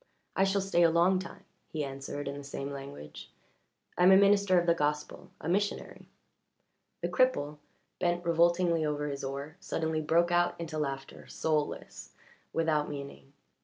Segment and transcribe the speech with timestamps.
[0.35, 3.29] "I shall stay a long time," he answered in the same language.
[3.99, 6.07] "I am a minister of the gospel a missionary."
[7.03, 7.59] The cripple,
[7.99, 12.15] bent revoltingly over his oar, suddenly broke out into laughter, soulless,
[12.51, 13.33] without meaning.